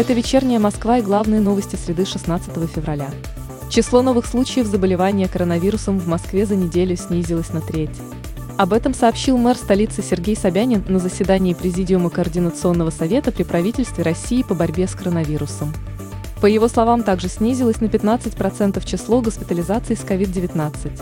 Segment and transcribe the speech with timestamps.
[0.00, 3.10] Это вечерняя Москва и главные новости среды 16 февраля.
[3.68, 8.00] Число новых случаев заболевания коронавирусом в Москве за неделю снизилось на треть.
[8.56, 14.42] Об этом сообщил мэр столицы Сергей Собянин на заседании Президиума Координационного совета при правительстве России
[14.42, 15.70] по борьбе с коронавирусом.
[16.40, 20.98] По его словам, также снизилось на 15% число госпитализаций с COVID-19.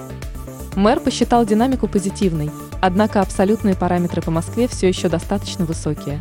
[0.75, 6.21] Мэр посчитал динамику позитивной, однако абсолютные параметры по Москве все еще достаточно высокие.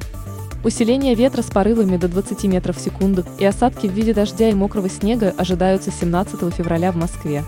[0.63, 4.53] Усиление ветра с порывами до 20 метров в секунду и осадки в виде дождя и
[4.53, 7.43] мокрого снега ожидаются 17 февраля в Москве.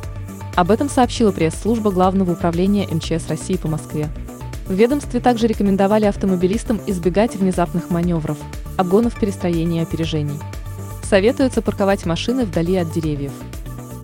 [0.55, 4.09] Об этом сообщила пресс-служба Главного управления МЧС России по Москве.
[4.67, 8.37] В ведомстве также рекомендовали автомобилистам избегать внезапных маневров,
[8.77, 10.39] обгонов перестроения и опережений.
[11.03, 13.31] Советуется парковать машины вдали от деревьев.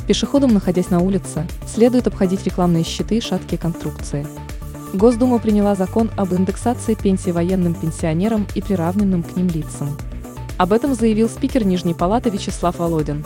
[0.07, 4.25] Пешеходам, находясь на улице, следует обходить рекламные щиты и шаткие конструкции.
[4.95, 9.89] Госдума приняла закон об индексации пенсий военным пенсионерам и приравненным к ним лицам.
[10.57, 13.25] Об этом заявил спикер Нижней палаты Вячеслав Володин.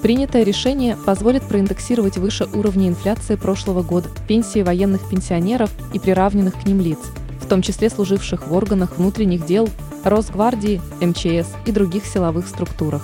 [0.00, 6.64] Принятое решение позволит проиндексировать выше уровня инфляции прошлого года пенсии военных пенсионеров и приравненных к
[6.64, 6.98] ним лиц,
[7.42, 9.68] в том числе служивших в органах внутренних дел,
[10.04, 13.02] Росгвардии, МЧС и других силовых структурах.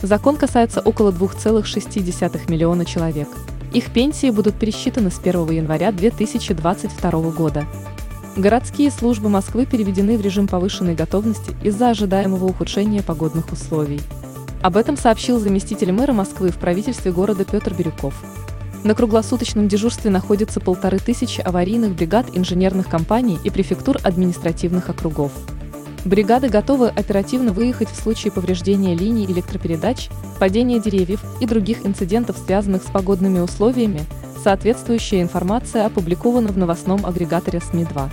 [0.00, 3.28] Закон касается около 2,6 миллиона человек–
[3.74, 7.66] их пенсии будут пересчитаны с 1 января 2022 года.
[8.36, 14.00] Городские службы Москвы переведены в режим повышенной готовности из-за ожидаемого ухудшения погодных условий.
[14.62, 18.14] Об этом сообщил заместитель мэра Москвы в правительстве города Петр Бирюков.
[18.84, 25.32] На круглосуточном дежурстве находится полторы тысячи аварийных бригад инженерных компаний и префектур административных округов.
[26.04, 32.82] Бригады готовы оперативно выехать в случае повреждения линий электропередач, падения деревьев и других инцидентов, связанных
[32.82, 34.00] с погодными условиями.
[34.42, 38.10] Соответствующая информация опубликована в новостном агрегаторе СМИ-2.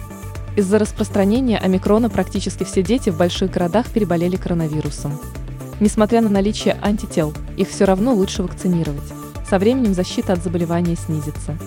[0.58, 5.20] Из-за распространения омикрона практически все дети в больших городах переболели коронавирусом.
[5.80, 9.02] Несмотря на наличие антител, их все равно лучше вакцинировать.
[9.50, 11.58] Со временем защита от заболевания снизится.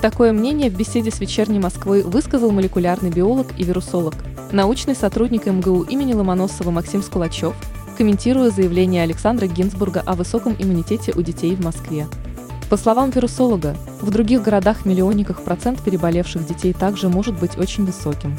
[0.00, 4.14] Такое мнение в беседе с «Вечерней Москвой» высказал молекулярный биолог и вирусолог,
[4.52, 7.54] научный сотрудник МГУ имени Ломоносова Максим Скулачев,
[7.98, 12.06] комментируя заявление Александра Гинзбурга о высоком иммунитете у детей в Москве.
[12.70, 18.38] По словам вирусолога, в других городах-миллионниках процент переболевших детей также может быть очень высоким.